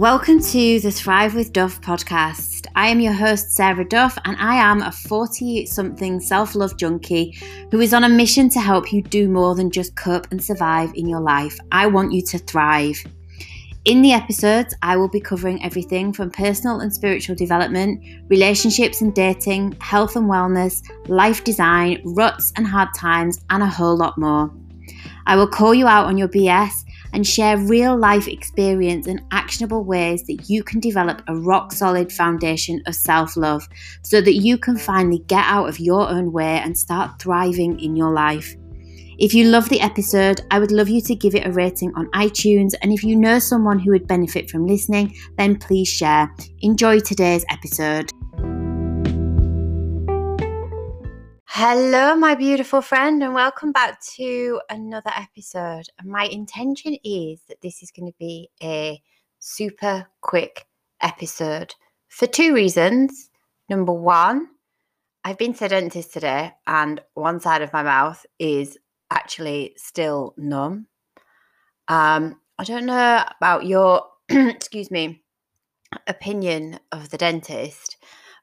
[0.00, 2.66] Welcome to the Thrive with Duff podcast.
[2.74, 7.36] I am your host, Sarah Duff, and I am a 40 something self love junkie
[7.70, 10.90] who is on a mission to help you do more than just cope and survive
[10.94, 11.58] in your life.
[11.70, 12.96] I want you to thrive.
[13.84, 19.14] In the episodes, I will be covering everything from personal and spiritual development, relationships and
[19.14, 20.80] dating, health and wellness,
[21.10, 24.50] life design, ruts and hard times, and a whole lot more.
[25.26, 29.84] I will call you out on your BS and share real life experience and actionable
[29.84, 33.66] ways that you can develop a rock solid foundation of self love
[34.02, 37.96] so that you can finally get out of your own way and start thriving in
[37.96, 38.54] your life.
[39.18, 42.10] If you love the episode, I would love you to give it a rating on
[42.12, 42.72] iTunes.
[42.80, 46.34] And if you know someone who would benefit from listening, then please share.
[46.62, 48.10] Enjoy today's episode.
[51.52, 55.86] Hello, my beautiful friend, and welcome back to another episode.
[56.04, 59.02] My intention is that this is going to be a
[59.40, 60.68] super quick
[61.02, 61.74] episode
[62.06, 63.30] for two reasons.
[63.68, 64.46] Number one,
[65.24, 68.78] I've been to the dentist today, and one side of my mouth is
[69.10, 70.86] actually still numb.
[71.88, 75.24] Um, I don't know about your, excuse me,
[76.06, 77.89] opinion of the dentist,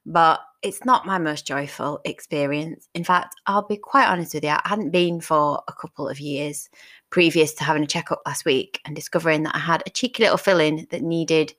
[0.07, 2.87] but it's not my most joyful experience.
[2.95, 6.19] In fact, I'll be quite honest with you, I hadn't been for a couple of
[6.19, 6.69] years
[7.09, 10.37] previous to having a checkup last week and discovering that I had a cheeky little
[10.37, 11.53] filling that needed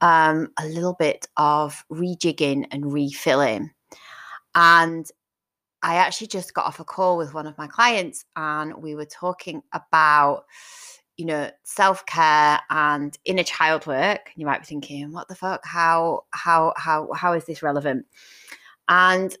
[0.00, 3.70] um, a little bit of rejigging and refilling.
[4.54, 5.06] And
[5.82, 9.04] I actually just got off a call with one of my clients and we were
[9.04, 10.44] talking about
[11.22, 15.64] you know self-care and inner child work you might be thinking what the fuck?
[15.64, 18.06] How how how how is this relevant?
[18.88, 19.36] And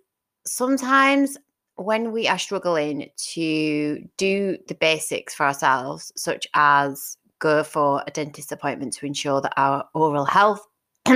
[0.46, 1.36] sometimes
[1.74, 8.12] when we are struggling to do the basics for ourselves such as go for a
[8.12, 10.64] dentist appointment to ensure that our oral health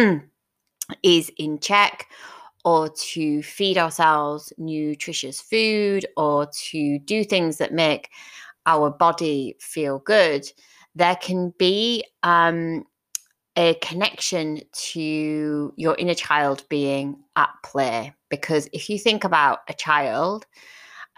[1.04, 2.08] is in check
[2.64, 8.08] or to feed ourselves nutritious food or to do things that make
[8.66, 10.46] our body feel good,
[10.94, 12.84] there can be um,
[13.56, 18.14] a connection to your inner child being at play.
[18.28, 20.46] Because if you think about a child,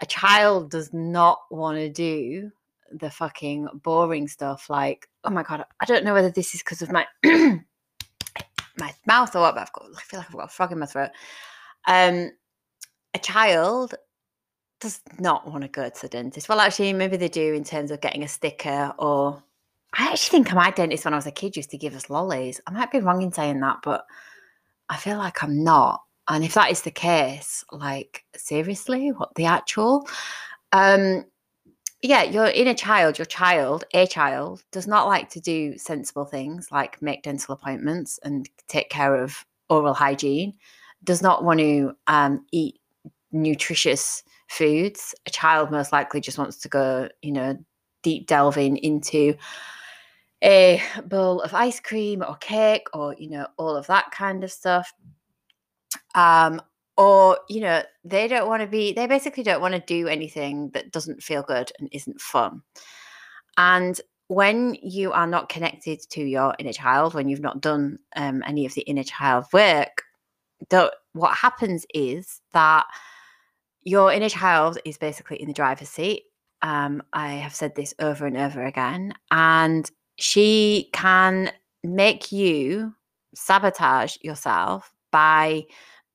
[0.01, 2.51] a child does not want to do
[2.91, 6.81] the fucking boring stuff like, oh my God, I don't know whether this is because
[6.81, 7.05] of my
[8.77, 10.79] my mouth or what, but I've got, I feel like I've got a frog in
[10.79, 11.09] my throat.
[11.87, 12.31] Um,
[13.13, 13.95] a child
[14.79, 16.49] does not want to go to the dentist.
[16.49, 19.43] Well, actually, maybe they do in terms of getting a sticker or.
[19.97, 22.61] I actually think my dentist when I was a kid used to give us lollies.
[22.67, 24.05] I might be wrong in saying that, but
[24.87, 26.03] I feel like I'm not.
[26.27, 30.07] And if that is the case, like seriously, what the actual?
[30.71, 31.25] Um,
[32.01, 36.71] yeah, your inner child, your child, a child, does not like to do sensible things
[36.71, 40.53] like make dental appointments and take care of oral hygiene,
[41.03, 42.79] does not want to um, eat
[43.31, 45.15] nutritious foods.
[45.25, 47.57] A child most likely just wants to go, you know,
[48.03, 49.35] deep delving into
[50.43, 54.51] a bowl of ice cream or cake or, you know, all of that kind of
[54.51, 54.93] stuff.
[56.15, 56.61] Um,
[56.99, 60.69] or you know they don't want to be they basically don't want to do anything
[60.71, 62.61] that doesn't feel good and isn't fun
[63.57, 68.43] and when you are not connected to your inner child when you've not done um,
[68.45, 70.03] any of the inner child work
[70.69, 72.85] the, what happens is that
[73.89, 76.23] your inner child is basically in the driver's seat
[76.61, 81.51] um, i have said this over and over again and she can
[81.83, 82.93] make you
[83.33, 85.63] sabotage yourself by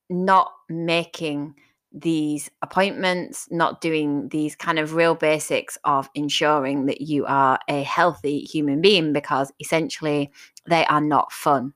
[0.09, 1.55] not making
[1.91, 7.83] these appointments, not doing these kind of real basics of ensuring that you are a
[7.83, 10.29] healthy human being because essentially
[10.67, 11.73] they are not fun.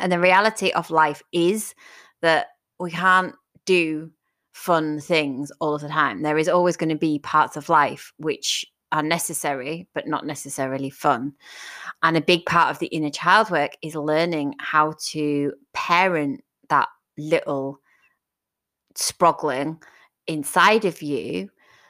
[0.00, 1.74] And the reality of life is
[2.20, 2.48] that
[2.80, 4.10] we can't do
[4.58, 6.22] fun things all of the time.
[6.22, 10.90] There is always going to be parts of life which are necessary but not necessarily
[10.90, 11.32] fun.
[12.02, 16.88] And a big part of the inner child work is learning how to parent that
[17.16, 17.78] little
[18.96, 19.80] struggling
[20.26, 21.48] inside of you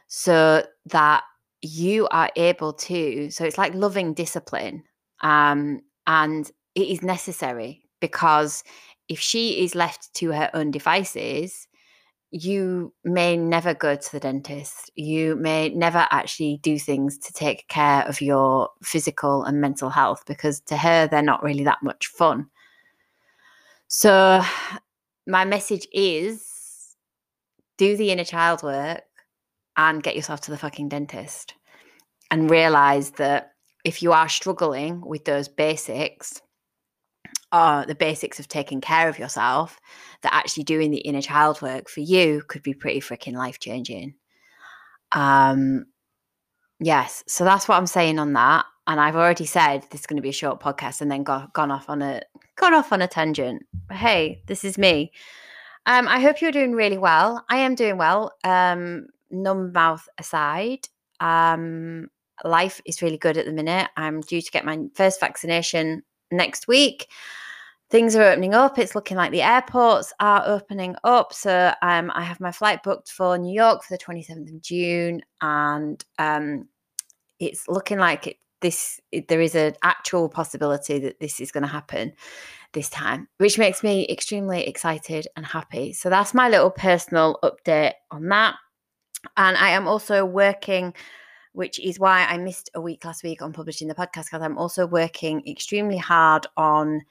[0.09, 1.25] so that
[1.63, 4.85] you are able to so it's like loving discipline
[5.23, 8.63] um and it is necessary because
[9.09, 11.68] if she is left to her own devices
[12.31, 17.67] you may never go to the dentist you may never actually do things to take
[17.69, 22.09] care of your physical and mental health because to her they're not really that much
[22.09, 22.47] fun.
[23.89, 24.43] So
[25.27, 26.97] my message is
[27.79, 29.05] do the inner child work
[29.77, 31.55] and get yourself to the fucking dentist
[32.31, 33.53] and realize that
[33.85, 36.43] if you are struggling with those basics,
[37.53, 39.81] or the basics of taking care of yourself,
[40.23, 44.15] that actually doing the inner child work for you could be pretty freaking life changing.
[45.13, 45.87] Um,
[46.81, 48.67] yes, so that's what I'm saying on that.
[48.87, 51.47] And I've already said this is going to be a short podcast, and then go,
[51.53, 52.23] gone off on a
[52.57, 53.67] gone off on a tangent.
[53.87, 55.13] But hey, this is me.
[55.87, 57.45] Um, I hope you're doing really well.
[57.49, 58.33] I am doing well.
[58.45, 60.89] Um, numb mouth aside,
[61.21, 62.09] um,
[62.45, 63.89] life is really good at the minute.
[63.97, 67.09] I'm due to get my first vaccination next week.
[67.91, 68.79] Things are opening up.
[68.79, 71.33] It's looking like the airports are opening up.
[71.33, 75.23] So um, I have my flight booked for New York for the 27th of June,
[75.41, 76.69] and um,
[77.39, 81.63] it's looking like it, this it, there is an actual possibility that this is going
[81.63, 82.13] to happen
[82.73, 85.93] this time, which makes me extremely excited and happy.
[85.93, 88.57] So that's my little personal update on that.
[89.37, 90.95] And I am also working
[91.59, 94.57] which is why I missed a week last week on publishing the podcast because I'm
[94.57, 97.03] also working extremely hard on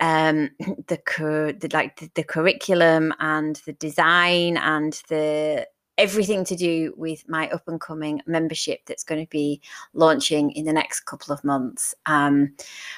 [0.00, 0.50] um
[0.88, 6.92] the, cur- the like the, the curriculum and the design and the everything to do
[6.98, 9.60] with my up and coming membership that's going to be
[9.94, 12.54] launching in the next couple of months um,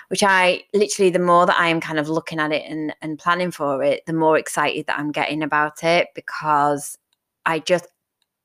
[0.09, 3.19] which i literally the more that i am kind of looking at it and, and
[3.19, 6.99] planning for it the more excited that i'm getting about it because
[7.47, 7.87] i just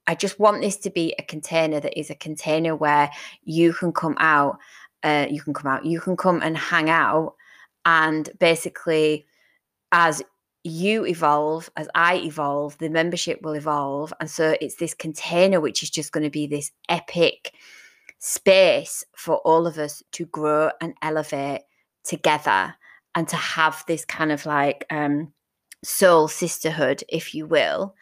[0.07, 3.10] I just want this to be a container that is a container where
[3.44, 4.60] you can come out,
[5.04, 7.36] uh, you can come out, you can come and hang out.
[7.86, 9.25] And basically,
[9.92, 10.22] as
[10.63, 14.13] you evolve, as I evolve, the membership will evolve.
[14.19, 17.54] And so it's this container which is just going to be this epic
[18.19, 21.62] space for all of us to grow and elevate
[22.04, 22.75] together
[23.13, 25.31] and to have this kind of like um,
[25.84, 27.96] soul sisterhood, if you will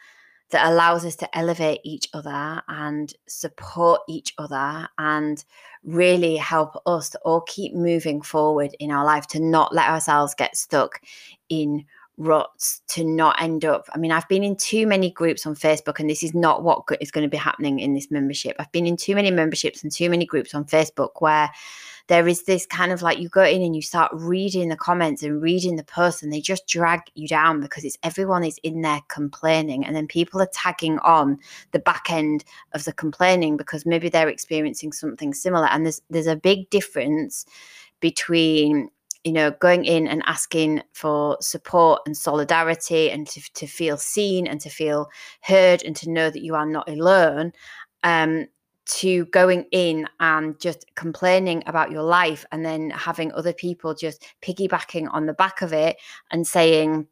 [0.54, 5.44] that allows us to elevate each other and support each other and
[5.82, 10.32] really help us to all keep moving forward in our life, to not let ourselves
[10.32, 11.00] get stuck
[11.48, 11.84] in
[12.18, 13.88] ruts, to not end up.
[13.92, 16.84] I mean, I've been in too many groups on Facebook, and this is not what
[17.00, 18.54] is going to be happening in this membership.
[18.60, 21.50] I've been in too many memberships and too many groups on Facebook where
[22.06, 25.22] there is this kind of like you go in and you start reading the comments
[25.22, 28.82] and reading the posts and they just drag you down because it's everyone is in
[28.82, 31.38] there complaining and then people are tagging on
[31.72, 35.66] the back end of the complaining because maybe they're experiencing something similar.
[35.66, 37.46] And there's there's a big difference
[38.00, 38.90] between
[39.24, 44.46] you know going in and asking for support and solidarity and to, to feel seen
[44.46, 45.08] and to feel
[45.40, 47.52] heard and to know that you are not alone
[48.02, 48.46] um,
[48.86, 54.26] to going in and just complaining about your life and then having other people just
[54.42, 55.96] piggybacking on the back of it
[56.30, 57.06] and saying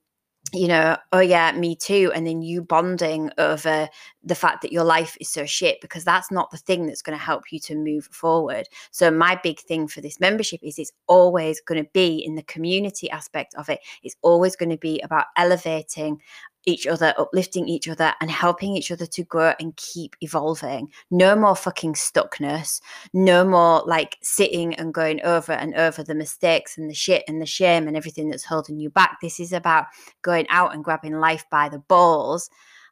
[0.53, 2.13] you know, oh yeah, me too.
[2.15, 3.89] And then you bonding over
[4.23, 7.17] the fact that your life is so shit because that's not the thing that's going
[7.17, 8.69] to help you to move forward.
[8.91, 12.43] So, my big thing for this membership is it's always going to be in the
[12.43, 13.81] community aspect of it.
[14.03, 16.21] It's always going to be about elevating
[16.65, 20.91] each other, uplifting each other, and helping each other to grow and keep evolving.
[21.11, 22.81] No more fucking stuckness.
[23.13, 27.41] No more like sitting and going over and over the mistakes and the shit and
[27.41, 29.19] the shame and everything that's holding you back.
[29.21, 29.87] This is about
[30.23, 32.49] going out and grabbing life by the balls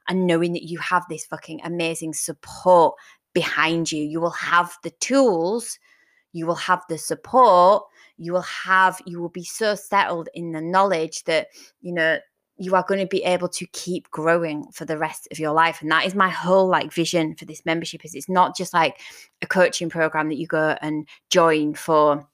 [0.08, 2.94] and knowing that you have this fucking amazing support
[3.32, 4.02] behind you.
[4.02, 5.78] You will have the tools,
[6.32, 7.85] you will have the support,
[8.18, 11.49] you will have, you will be so settled in the knowledge that,
[11.80, 12.18] you know,
[12.61, 15.81] you are going to be able to keep growing for the rest of your life
[15.81, 19.00] and that is my whole like vision for this membership is it's not just like
[19.43, 22.29] a coaching program that you go and join for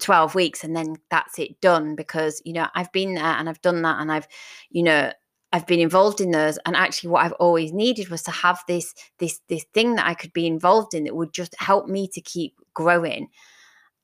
[0.00, 3.62] 12 weeks and then that's it done because you know I've been there and I've
[3.62, 4.26] done that and I've
[4.70, 5.12] you know
[5.52, 8.94] I've been involved in those and actually what I've always needed was to have this
[9.18, 12.20] this this thing that I could be involved in that would just help me to
[12.20, 13.28] keep growing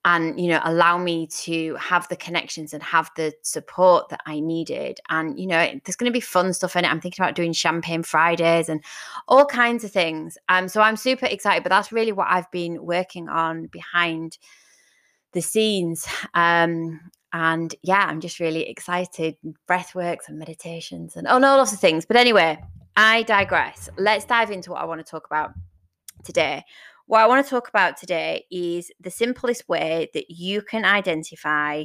[0.04, 4.40] and you know allow me to have the connections and have the support that i
[4.40, 4.98] needed.
[5.08, 6.88] And you know there's going to be fun stuff in it.
[6.88, 8.82] I'm thinking about doing champagne fridays and
[9.28, 10.36] all kinds of things.
[10.48, 14.38] Um so i'm super excited but that's really what i've been working on behind
[15.32, 16.06] the scenes.
[16.34, 17.00] Um
[17.32, 19.36] and yeah i'm just really excited.
[19.66, 22.04] Breath breathworks and meditations and oh no lots of things.
[22.04, 22.58] But anyway
[22.96, 23.88] i digress.
[23.96, 25.52] Let's dive into what i want to talk about
[26.24, 26.64] today
[27.12, 31.84] what I want to talk about today is the simplest way that you can identify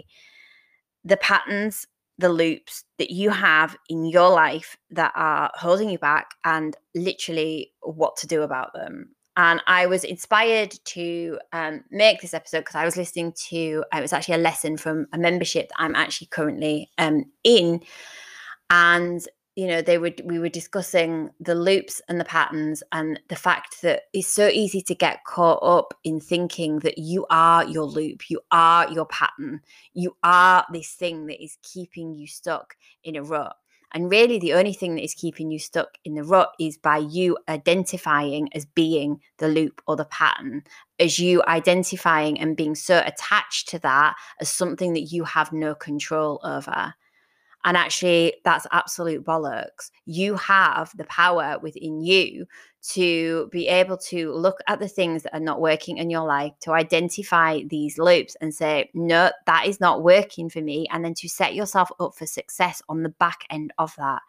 [1.03, 1.86] the patterns,
[2.17, 7.74] the loops that you have in your life that are holding you back and literally
[7.81, 9.10] what to do about them.
[9.36, 14.01] And I was inspired to um, make this episode because I was listening to, it
[14.01, 17.81] was actually a lesson from a membership that I'm actually currently um, in.
[18.69, 23.35] And you know they would we were discussing the loops and the patterns and the
[23.35, 27.85] fact that it's so easy to get caught up in thinking that you are your
[27.85, 29.59] loop you are your pattern
[29.93, 33.55] you are this thing that is keeping you stuck in a rut.
[33.93, 36.97] And really the only thing that is keeping you stuck in the rut is by
[36.97, 40.63] you identifying as being the loop or the pattern
[40.99, 45.73] as you identifying and being so attached to that as something that you have no
[45.73, 46.93] control over
[47.65, 49.91] and actually, that's absolute bollocks.
[50.05, 52.45] You have the power within you
[52.89, 56.53] to be able to look at the things that are not working in your life,
[56.61, 60.87] to identify these loops and say, no, that is not working for me.
[60.91, 64.21] And then to set yourself up for success on the back end of that.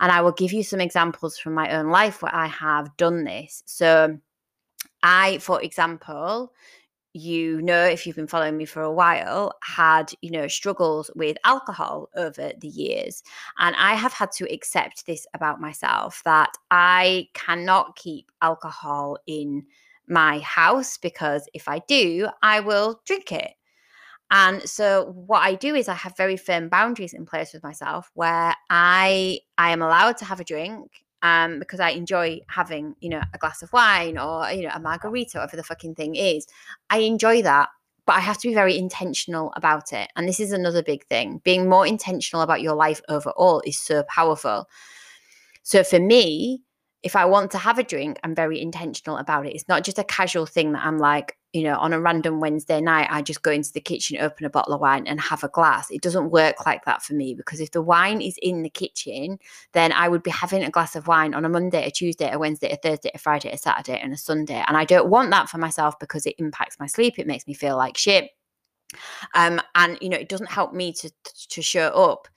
[0.00, 3.24] And I will give you some examples from my own life where I have done
[3.24, 3.62] this.
[3.66, 4.18] So,
[5.02, 6.52] I, for example,
[7.14, 11.36] you know if you've been following me for a while had you know struggles with
[11.44, 13.22] alcohol over the years
[13.58, 19.64] and i have had to accept this about myself that i cannot keep alcohol in
[20.08, 23.52] my house because if i do i will drink it.
[24.30, 28.10] And so what I do is I have very firm boundaries in place with myself
[28.14, 33.08] where I I am allowed to have a drink um, because I enjoy having, you
[33.08, 36.46] know, a glass of wine or, you know, a margarita, whatever the fucking thing is.
[36.90, 37.70] I enjoy that,
[38.04, 40.10] but I have to be very intentional about it.
[40.16, 41.40] And this is another big thing.
[41.42, 44.68] Being more intentional about your life overall is so powerful.
[45.62, 46.62] So for me,
[47.04, 49.54] if I want to have a drink, I'm very intentional about it.
[49.54, 52.80] It's not just a casual thing that I'm like, you know, on a random Wednesday
[52.80, 55.48] night, I just go into the kitchen, open a bottle of wine, and have a
[55.48, 55.90] glass.
[55.90, 59.38] It doesn't work like that for me because if the wine is in the kitchen,
[59.72, 62.38] then I would be having a glass of wine on a Monday, a Tuesday, a
[62.38, 64.64] Wednesday, a Thursday, a Friday, a Saturday, and a Sunday.
[64.66, 67.18] And I don't want that for myself because it impacts my sleep.
[67.18, 68.30] It makes me feel like shit.
[69.34, 71.10] Um, and you know, it doesn't help me to
[71.50, 72.28] to show up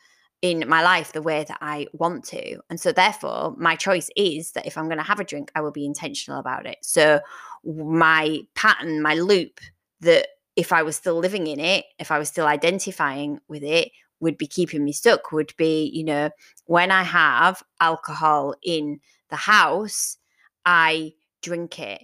[0.41, 2.60] in my life the way that I want to.
[2.70, 5.62] And so, therefore, my choice is that if I'm going to have a drink, I
[5.62, 6.77] will be intentional about it.
[6.82, 7.20] So,
[7.65, 9.60] my pattern, my loop
[10.01, 13.91] that if I was still living in it, if I was still identifying with it,
[14.20, 16.29] would be keeping me stuck would be, you know,
[16.65, 20.17] when I have alcohol in the house,
[20.65, 22.01] I drink it.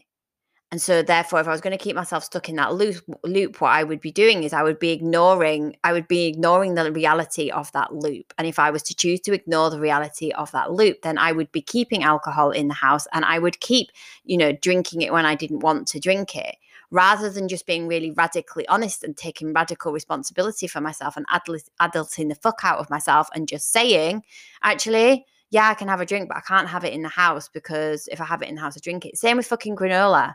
[0.73, 3.61] And so, therefore, if I was going to keep myself stuck in that loop, loop,
[3.61, 6.91] what I would be doing is I would be ignoring, I would be ignoring the
[6.91, 8.33] reality of that loop.
[8.39, 11.31] And if I was to choose to ignore the reality of that loop, then I
[11.31, 13.89] would be keeping alcohol in the house and I would keep,
[14.23, 16.55] you know, drinking it when I didn't want to drink it,
[16.89, 22.29] rather than just being really radically honest and taking radical responsibility for myself and adulting
[22.29, 24.23] the fuck out of myself and just saying,
[24.63, 27.47] actually, yeah, I can have a drink, but I can't have it in the house
[27.47, 29.19] because if I have it in the house, I drink it.
[29.19, 30.33] Same with fucking granola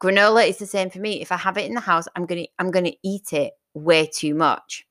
[0.00, 1.20] Granola is the same for me.
[1.20, 4.34] If I have it in the house, I'm gonna I'm gonna eat it way too
[4.34, 4.86] much.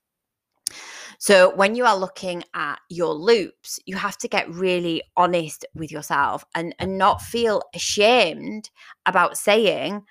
[1.20, 5.92] So when you are looking at your loops, you have to get really honest with
[5.92, 8.70] yourself and, and not feel ashamed
[9.06, 10.04] about saying,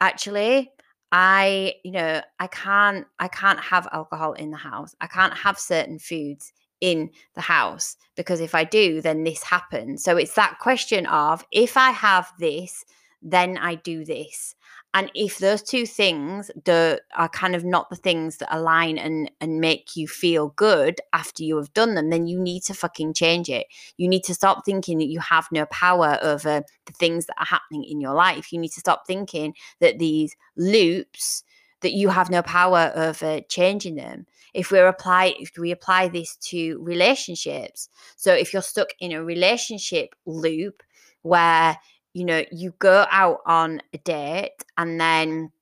[0.00, 0.72] actually,
[1.12, 4.94] I, you know, I can't I can't have alcohol in the house.
[5.00, 10.04] I can't have certain foods in the house because if I do, then this happens.
[10.04, 12.84] So it's that question of if I have this,
[13.22, 14.54] then I do this.
[14.94, 19.30] And if those two things the, are kind of not the things that align and,
[19.40, 23.12] and make you feel good after you have done them, then you need to fucking
[23.12, 23.66] change it.
[23.96, 27.46] You need to stop thinking that you have no power over the things that are
[27.46, 28.52] happening in your life.
[28.52, 31.44] You need to stop thinking that these loops
[31.80, 34.26] that you have no power over changing them.
[34.54, 39.22] If we apply if we apply this to relationships, so if you're stuck in a
[39.22, 40.82] relationship loop
[41.22, 41.76] where
[42.14, 45.52] you know, you go out on a date and then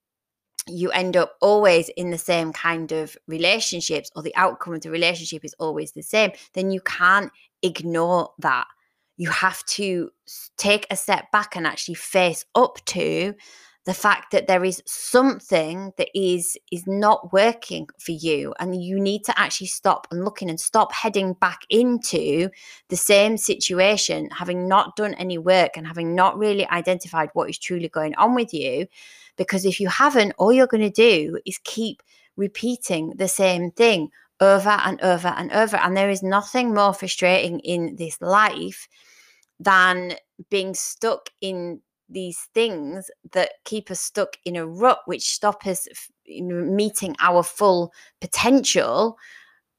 [0.68, 4.90] you end up always in the same kind of relationships or the outcome of the
[4.90, 7.30] relationship is always the same, then you can't
[7.62, 8.66] ignore that.
[9.16, 10.10] You have to
[10.56, 13.34] take a step back and actually face up to
[13.86, 18.98] the fact that there is something that is is not working for you and you
[19.00, 22.50] need to actually stop and looking and stop heading back into
[22.88, 27.58] the same situation having not done any work and having not really identified what is
[27.58, 28.86] truly going on with you.
[29.36, 32.02] Because if you haven't all you're going to do is keep
[32.36, 37.60] repeating the same thing over and over and over and there is nothing more frustrating
[37.60, 38.88] in this life
[39.60, 40.14] than
[40.50, 45.88] being stuck in these things that keep us stuck in a rut, which stop us
[46.26, 49.18] meeting our full potential,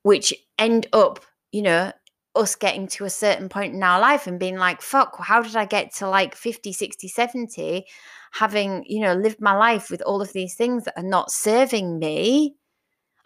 [0.04, 1.20] which end up,
[1.52, 1.92] you know,
[2.36, 5.56] us getting to a certain point in our life and being like, fuck, how did
[5.56, 7.86] I get to like 50, 60, 70,
[8.32, 12.00] having, you know, lived my life with all of these things that are not serving
[12.00, 12.56] me.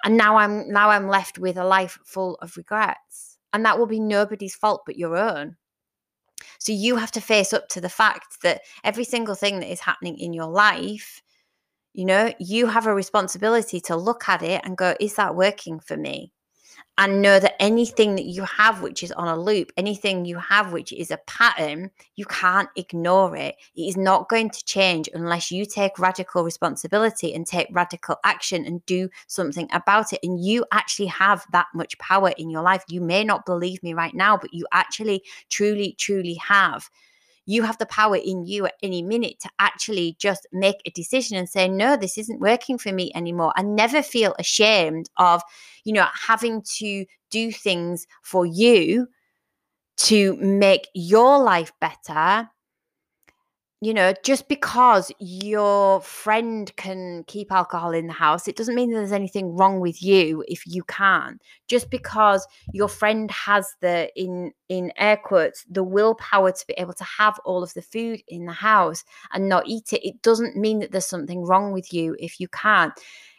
[0.03, 3.38] And now I'm now I'm left with a life full of regrets.
[3.53, 5.58] And that will be nobody's fault but your own.
[6.62, 9.80] So you have to face up to the fact that every single thing that is
[9.80, 11.24] happening in your life,
[11.94, 15.80] you know, you have a responsibility to look at it and go, is that working
[15.80, 16.32] for me?
[17.01, 20.72] And know that anything that you have which is on a loop, anything you have
[20.72, 23.55] which is a pattern, you can't ignore it.
[23.75, 28.67] It is not going to change unless you take radical responsibility and take radical action
[28.67, 30.20] and do something about it.
[30.22, 32.84] And you actually have that much power in your life.
[32.88, 36.88] You may not believe me right now, but you actually, truly, truly have
[37.46, 41.38] you have the power in you at any minute to actually just make a decision
[41.38, 43.54] and say, no, this isn't working for me anymore.
[43.56, 45.42] And never feel ashamed of,
[45.84, 49.08] you know, having to do things for you
[49.98, 52.50] to make your life better
[53.84, 58.92] you know, just because your friend can keep alcohol in the house, it doesn't mean
[58.92, 61.40] there's anything wrong with you if you can.
[61.68, 66.94] Just because your friend has the in in air quotes the willpower to be able
[66.94, 70.56] to have all of the food in the house and not eat it, it doesn't
[70.56, 72.94] mean that there's something wrong with you if you can't.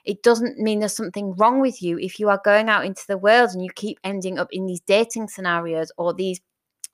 [0.05, 3.17] It doesn't mean there's something wrong with you if you are going out into the
[3.19, 6.41] world and you keep ending up in these dating scenarios or these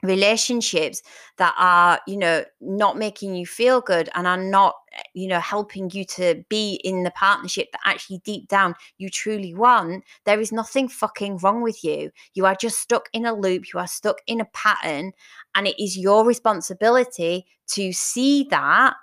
[0.03, 1.03] relationships
[1.39, 5.41] that are you know not making you feel good and are not eh, you know
[5.41, 10.41] helping you to be in the partnership that actually deep down you truly want there
[10.41, 12.11] is nothing fucking wrong with you.
[12.35, 15.13] You are just stuck in a loop you are stuck in a pattern
[15.55, 18.95] and it is your responsibility to see that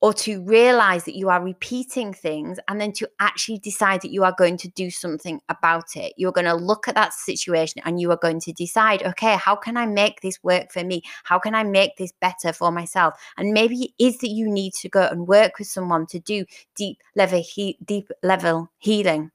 [0.00, 4.24] or to realize that you are repeating things and then to actually decide that you
[4.24, 6.12] are going to do something about it.
[6.16, 9.56] You're going to look at that situation and you are going to decide, okay, how
[9.56, 11.02] can I make this work for me?
[11.24, 13.14] How can I make this better for myself?
[13.36, 16.44] And maybe it is that you need to go and work with someone to do
[16.76, 19.30] deep level he- deep level healing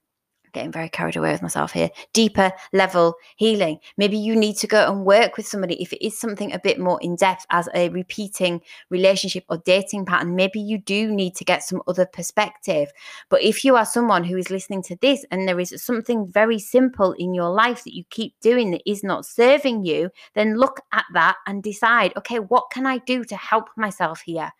[0.55, 1.89] getting very carried away with myself here.
[2.13, 3.77] Deeper level healing.
[3.97, 6.79] Maybe you need to go and work with somebody if it is something a bit
[6.79, 10.35] more in depth as a repeating relationship or dating pattern.
[10.35, 12.91] Maybe you do need to get some other perspective.
[13.29, 16.57] But if you are someone who is listening to this and there is something very
[16.57, 20.81] simple in your life that you keep doing that is not serving you, then look
[20.93, 24.51] at that and decide okay, what can I do to help myself here?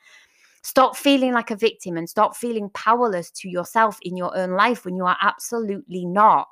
[0.66, 4.84] Stop feeling like a victim and stop feeling powerless to yourself in your own life
[4.84, 6.48] when you are absolutely not.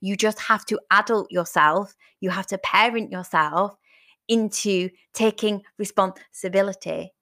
[0.00, 3.74] You just have to adult yourself, you have to parent yourself
[4.28, 7.14] into taking responsibility.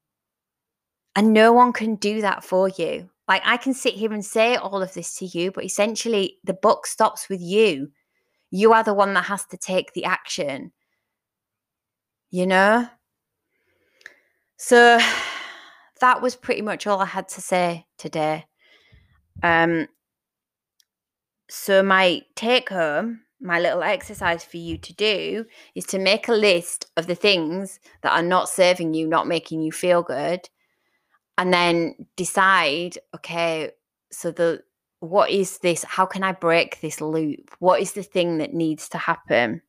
[1.15, 3.09] And no one can do that for you.
[3.29, 6.53] Like I can sit here and say all of this to you, but essentially the
[6.53, 7.93] book stops with you.
[8.51, 10.73] You are the one that has to take the action.
[12.29, 12.89] You know?
[14.57, 14.99] So
[15.99, 18.45] that was pretty much all I had to say today.
[19.43, 19.87] Um,
[21.49, 26.33] so my take home, my little exercise for you to do is to make a
[26.33, 30.49] list of the things that are not serving you, not making you feel good,
[31.37, 33.71] and then decide, okay,
[34.11, 34.63] so the
[34.99, 35.83] what is this?
[35.83, 37.51] How can I break this loop?
[37.59, 39.61] What is the thing that needs to happen?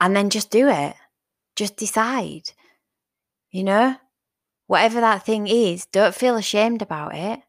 [0.00, 0.94] And then just do it.
[1.56, 2.52] Just decide.
[3.50, 3.96] You know,
[4.66, 7.40] whatever that thing is, don't feel ashamed about it.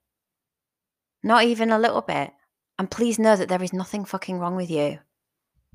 [1.24, 2.32] Not even a little bit.
[2.78, 5.00] And please know that there is nothing fucking wrong with you.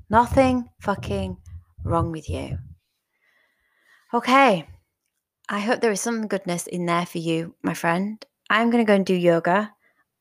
[0.09, 1.37] Nothing fucking
[1.83, 2.57] wrong with you.
[4.13, 4.67] Okay.
[5.47, 8.25] I hope there is some goodness in there for you, my friend.
[8.49, 9.71] I'm going to go and do yoga.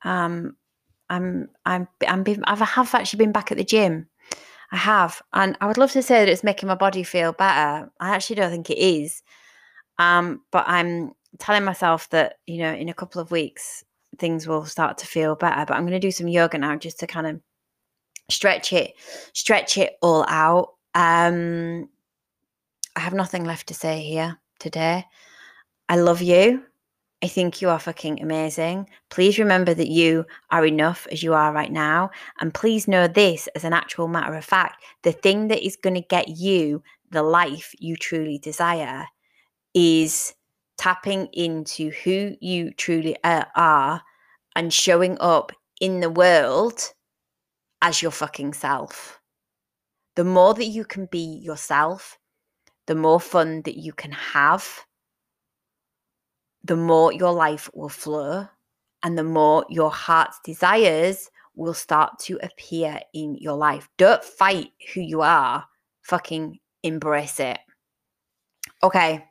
[0.04, 0.56] Um,
[1.08, 4.08] I'm, I'm, I'm, been, I have actually been back at the gym.
[4.70, 7.90] I have, and I would love to say that it's making my body feel better.
[8.00, 9.22] I actually don't think it is.
[9.98, 13.84] Um, but I'm telling myself that, you know, in a couple of weeks,
[14.18, 15.64] things will start to feel better.
[15.66, 17.40] But I'm going to do some yoga now just to kind of
[18.30, 18.94] stretch it,
[19.32, 20.74] stretch it all out.
[20.94, 21.88] Um,
[22.96, 25.04] I have nothing left to say here today.
[25.88, 26.64] I love you.
[27.22, 28.88] I think you are fucking amazing.
[29.08, 32.10] Please remember that you are enough as you are right now.
[32.40, 35.94] And please know this as an actual matter of fact the thing that is going
[35.94, 39.06] to get you the life you truly desire
[39.74, 40.34] is
[40.78, 44.02] tapping into who you truly uh, are
[44.56, 46.92] and showing up in the world
[47.82, 49.20] as your fucking self.
[50.16, 52.18] The more that you can be yourself,
[52.86, 54.66] the more fun that you can have,
[56.62, 58.46] the more your life will flow,
[59.02, 63.88] and the more your heart's desires will start to appear in your life.
[63.98, 65.64] Don't fight who you are,
[66.02, 67.58] fucking embrace it.
[68.82, 69.24] Okay.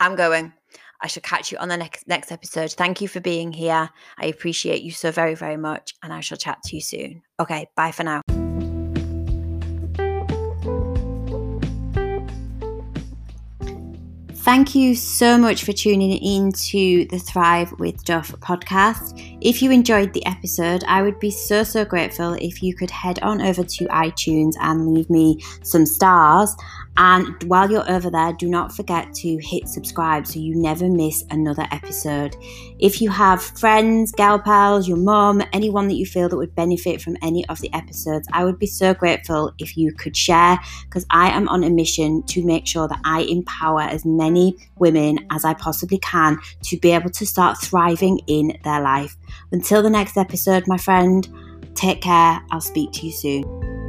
[0.00, 0.52] I'm going.
[1.00, 2.72] I shall catch you on the next next episode.
[2.72, 3.90] Thank you for being here.
[4.18, 7.22] I appreciate you so very very much and I shall chat to you soon.
[7.38, 8.22] Okay, bye for now.
[14.44, 19.38] Thank you so much for tuning in to the Thrive with Duff podcast.
[19.40, 23.18] If you enjoyed the episode, I would be so, so grateful if you could head
[23.22, 26.54] on over to iTunes and leave me some stars.
[26.96, 31.24] And while you're over there, do not forget to hit subscribe so you never miss
[31.30, 32.36] another episode.
[32.78, 37.02] If you have friends, gal pals, your mum, anyone that you feel that would benefit
[37.02, 41.04] from any of the episodes, I would be so grateful if you could share because
[41.10, 45.44] I am on a mission to make sure that I empower as many women as
[45.44, 49.16] I possibly can to be able to start thriving in their life.
[49.50, 51.28] Until the next episode, my friend,
[51.74, 52.40] take care.
[52.50, 53.83] I'll speak to you soon.